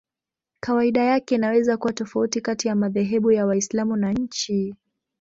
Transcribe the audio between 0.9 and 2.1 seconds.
yake inaweza kuwa